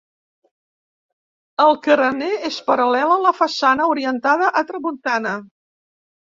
[1.65, 5.39] El carener és paral·lel a la façana, orientada a tramuntana.